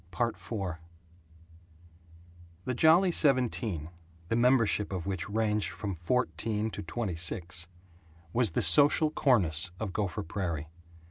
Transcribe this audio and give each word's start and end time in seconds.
IV 0.11 0.53
The 2.65 2.73
Jolly 2.73 3.11
Seventeen 3.11 3.91
(the 4.29 4.35
membership 4.35 4.91
of 4.91 5.05
which 5.05 5.29
ranged 5.29 5.69
from 5.69 5.93
fourteen 5.93 6.71
to 6.71 6.81
twenty 6.81 7.15
six) 7.15 7.67
was 8.33 8.53
the 8.53 8.63
social 8.63 9.11
cornice 9.11 9.69
of 9.79 9.93
Gopher 9.93 10.23
Prairie. 10.23 10.69